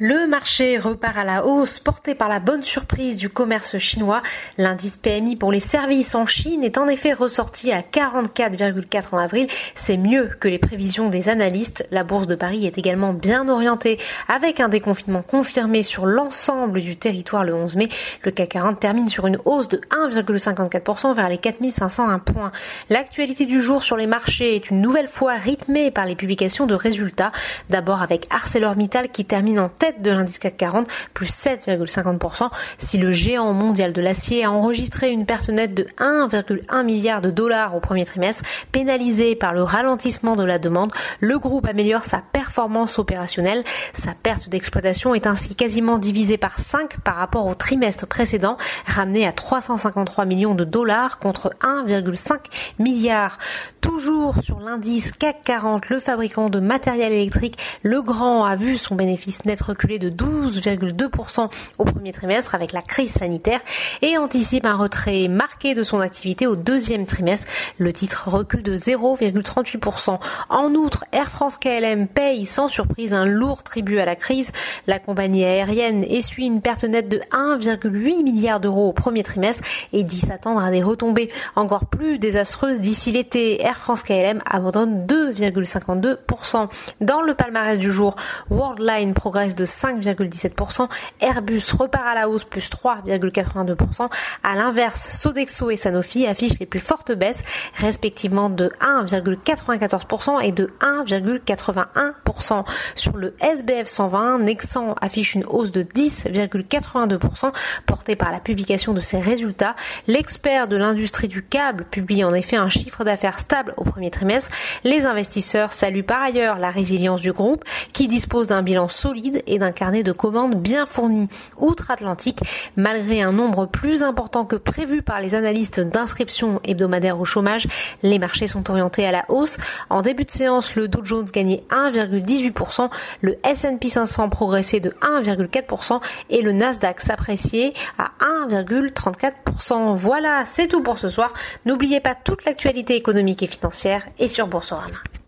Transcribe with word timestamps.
Le 0.00 0.28
marché 0.28 0.78
repart 0.78 1.18
à 1.18 1.24
la 1.24 1.44
hausse, 1.44 1.80
porté 1.80 2.14
par 2.14 2.28
la 2.28 2.38
bonne 2.38 2.62
surprise 2.62 3.16
du 3.16 3.28
commerce 3.28 3.78
chinois. 3.78 4.22
L'indice 4.56 4.96
PMI 4.96 5.34
pour 5.34 5.50
les 5.50 5.58
services 5.58 6.14
en 6.14 6.24
Chine 6.24 6.62
est 6.62 6.78
en 6.78 6.86
effet 6.86 7.12
ressorti 7.12 7.72
à 7.72 7.80
44,4 7.80 9.06
en 9.10 9.18
avril. 9.18 9.48
C'est 9.74 9.96
mieux 9.96 10.30
que 10.38 10.46
les 10.46 10.60
prévisions 10.60 11.08
des 11.08 11.28
analystes. 11.28 11.84
La 11.90 12.04
bourse 12.04 12.28
de 12.28 12.36
Paris 12.36 12.64
est 12.64 12.78
également 12.78 13.12
bien 13.12 13.48
orientée, 13.48 13.98
avec 14.28 14.60
un 14.60 14.68
déconfinement 14.68 15.22
confirmé 15.22 15.82
sur 15.82 16.06
l'ensemble 16.06 16.80
du 16.80 16.94
territoire 16.94 17.42
le 17.42 17.54
11 17.54 17.74
mai. 17.74 17.88
Le 18.22 18.30
CAC 18.30 18.50
40 18.50 18.78
termine 18.78 19.08
sur 19.08 19.26
une 19.26 19.40
hausse 19.46 19.66
de 19.66 19.80
1,54% 19.90 21.12
vers 21.12 21.28
les 21.28 21.38
4501 21.38 22.20
points. 22.20 22.52
L'actualité 22.88 23.46
du 23.46 23.60
jour 23.60 23.82
sur 23.82 23.96
les 23.96 24.06
marchés 24.06 24.54
est 24.54 24.70
une 24.70 24.80
nouvelle 24.80 25.08
fois 25.08 25.32
rythmée 25.32 25.90
par 25.90 26.06
les 26.06 26.14
publications 26.14 26.66
de 26.66 26.76
résultats. 26.76 27.32
D'abord 27.68 28.00
avec 28.00 28.28
ArcelorMittal 28.30 29.08
qui 29.08 29.24
termine 29.24 29.58
en 29.58 29.68
tête 29.68 29.87
de 30.00 30.10
l'indice 30.10 30.38
CAC 30.38 30.56
40, 30.56 30.88
plus 31.14 31.28
7,50%. 31.28 32.50
Si 32.78 32.98
le 32.98 33.12
géant 33.12 33.52
mondial 33.52 33.92
de 33.92 34.00
l'acier 34.00 34.44
a 34.44 34.50
enregistré 34.50 35.10
une 35.10 35.26
perte 35.26 35.48
nette 35.48 35.74
de 35.74 35.86
1,1 35.98 36.84
milliard 36.84 37.20
de 37.20 37.30
dollars 37.30 37.74
au 37.74 37.80
premier 37.80 38.04
trimestre, 38.04 38.44
pénalisé 38.72 39.34
par 39.34 39.52
le 39.52 39.62
ralentissement 39.62 40.36
de 40.36 40.44
la 40.44 40.58
demande, 40.58 40.92
le 41.20 41.38
groupe 41.38 41.66
améliore 41.66 42.02
sa 42.02 42.22
performance 42.32 42.98
opérationnelle. 42.98 43.64
Sa 43.94 44.14
perte 44.14 44.48
d'exploitation 44.48 45.14
est 45.14 45.26
ainsi 45.26 45.54
quasiment 45.54 45.98
divisée 45.98 46.38
par 46.38 46.60
5 46.60 47.00
par 47.00 47.16
rapport 47.16 47.46
au 47.46 47.54
trimestre 47.54 48.06
précédent, 48.06 48.56
ramené 48.86 49.26
à 49.26 49.32
353 49.32 50.24
millions 50.24 50.54
de 50.54 50.64
dollars 50.64 51.18
contre 51.18 51.54
1,5 51.62 52.38
milliard. 52.78 53.38
Toujours 53.80 54.42
sur 54.42 54.60
l'indice 54.60 55.12
CAC 55.12 55.42
40, 55.44 55.88
le 55.88 56.00
fabricant 56.00 56.48
de 56.50 56.60
matériel 56.60 57.12
électrique, 57.12 57.58
Legrand 57.82 58.44
a 58.44 58.56
vu 58.56 58.76
son 58.76 58.94
bénéfice 58.94 59.44
net 59.44 59.62
reculé 59.78 60.00
de 60.00 60.10
12,2% 60.10 61.48
au 61.78 61.84
premier 61.84 62.10
trimestre 62.10 62.56
avec 62.56 62.72
la 62.72 62.82
crise 62.82 63.12
sanitaire 63.12 63.60
et 64.02 64.18
anticipe 64.18 64.66
un 64.66 64.74
retrait 64.74 65.28
marqué 65.28 65.76
de 65.76 65.84
son 65.84 66.00
activité 66.00 66.48
au 66.48 66.56
deuxième 66.56 67.06
trimestre. 67.06 67.46
Le 67.78 67.92
titre 67.92 68.28
recule 68.28 68.64
de 68.64 68.74
0,38%. 68.74 70.18
En 70.48 70.74
outre, 70.74 71.04
Air 71.12 71.30
France 71.30 71.58
KLM 71.58 72.08
paye 72.08 72.44
sans 72.44 72.66
surprise 72.66 73.14
un 73.14 73.24
lourd 73.24 73.62
tribut 73.62 74.00
à 74.00 74.04
la 74.04 74.16
crise. 74.16 74.50
La 74.88 74.98
compagnie 74.98 75.44
aérienne 75.44 76.02
essuie 76.02 76.46
une 76.46 76.60
perte 76.60 76.82
nette 76.82 77.08
de 77.08 77.20
1,8 77.30 78.24
milliard 78.24 78.58
d'euros 78.58 78.88
au 78.88 78.92
premier 78.92 79.22
trimestre 79.22 79.62
et 79.92 80.02
dit 80.02 80.18
s'attendre 80.18 80.60
à 80.60 80.72
des 80.72 80.82
retombées 80.82 81.30
encore 81.54 81.86
plus 81.86 82.18
désastreuses 82.18 82.80
d'ici 82.80 83.12
l'été. 83.12 83.64
Air 83.64 83.76
France 83.76 84.02
KLM 84.02 84.40
abandonne 84.44 85.06
2,52%. 85.06 86.68
Dans 87.00 87.22
le 87.22 87.34
palmarès 87.34 87.78
du 87.78 87.92
jour, 87.92 88.16
Worldline 88.50 89.14
progresse 89.14 89.54
de 89.54 89.67
5,17%, 89.68 90.88
Airbus 91.20 91.62
repart 91.78 92.06
à 92.06 92.14
la 92.14 92.28
hausse 92.28 92.44
plus 92.44 92.68
3,82%. 92.70 94.08
À 94.42 94.56
l'inverse, 94.56 95.08
Sodexo 95.10 95.70
et 95.70 95.76
Sanofi 95.76 96.26
affichent 96.26 96.58
les 96.58 96.66
plus 96.66 96.80
fortes 96.80 97.12
baisses, 97.12 97.44
respectivement 97.74 98.50
de 98.50 98.72
1,94% 98.80 100.42
et 100.42 100.52
de 100.52 100.70
1,81%. 100.80 102.64
Sur 102.94 103.16
le 103.16 103.34
SBF 103.40 103.86
120, 103.86 104.38
Nexan 104.40 104.94
affiche 105.00 105.34
une 105.34 105.44
hausse 105.44 105.72
de 105.72 105.82
10,82% 105.82 107.52
portée 107.86 108.16
par 108.16 108.32
la 108.32 108.40
publication 108.40 108.92
de 108.92 109.00
ses 109.00 109.18
résultats. 109.18 109.76
L'expert 110.06 110.68
de 110.68 110.76
l'industrie 110.76 111.28
du 111.28 111.42
câble 111.42 111.84
publie 111.84 112.24
en 112.24 112.34
effet 112.34 112.56
un 112.56 112.68
chiffre 112.68 113.04
d'affaires 113.04 113.38
stable 113.38 113.74
au 113.76 113.84
premier 113.84 114.10
trimestre. 114.10 114.50
Les 114.84 115.06
investisseurs 115.06 115.72
saluent 115.72 116.04
par 116.04 116.22
ailleurs 116.22 116.58
la 116.58 116.70
résilience 116.70 117.20
du 117.20 117.32
groupe 117.32 117.64
qui 117.92 118.08
dispose 118.08 118.46
d'un 118.46 118.62
bilan 118.62 118.88
solide 118.88 119.42
et 119.46 119.57
d'un 119.58 119.72
carnet 119.72 120.02
de 120.02 120.12
commandes 120.12 120.54
bien 120.54 120.86
fourni 120.86 121.28
outre-Atlantique, 121.58 122.40
malgré 122.76 123.22
un 123.22 123.32
nombre 123.32 123.66
plus 123.66 124.02
important 124.02 124.44
que 124.44 124.56
prévu 124.56 125.02
par 125.02 125.20
les 125.20 125.34
analystes 125.34 125.80
d'inscription 125.80 126.60
hebdomadaire 126.64 127.20
au 127.20 127.24
chômage. 127.24 127.66
Les 128.02 128.18
marchés 128.18 128.46
sont 128.46 128.70
orientés 128.70 129.06
à 129.06 129.12
la 129.12 129.24
hausse. 129.28 129.58
En 129.90 130.02
début 130.02 130.24
de 130.24 130.30
séance, 130.30 130.74
le 130.74 130.88
Dow 130.88 131.04
Jones 131.04 131.26
gagnait 131.32 131.64
1,18%, 131.70 132.90
le 133.20 133.36
S&P 133.44 133.88
500 133.88 134.28
progressait 134.28 134.80
de 134.80 134.90
1,4% 135.02 136.00
et 136.30 136.42
le 136.42 136.52
Nasdaq 136.52 137.00
s'appréciait 137.00 137.74
à 137.98 138.10
1,34%. 138.48 139.96
Voilà, 139.96 140.44
c'est 140.44 140.68
tout 140.68 140.82
pour 140.82 140.98
ce 140.98 141.08
soir. 141.08 141.32
N'oubliez 141.66 142.00
pas 142.00 142.14
toute 142.14 142.44
l'actualité 142.44 142.96
économique 142.96 143.42
et 143.42 143.46
financière 143.46 144.02
et 144.18 144.28
sur 144.28 144.46
Boursorama. 144.46 144.98